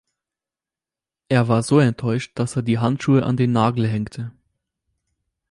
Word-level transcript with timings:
Er 1.29 1.47
war 1.47 1.61
so 1.61 1.77
enttäuscht, 1.77 2.31
dass 2.33 2.55
er 2.55 2.63
die 2.63 2.79
Handschuhe 2.79 3.21
an 3.23 3.37
den 3.37 3.51
Nagel 3.51 3.87
hängte. 3.87 4.31